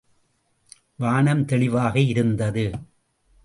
வானம் 0.95 1.45
தெளிவாக 1.45 1.99
இருந்தது. 1.99 2.71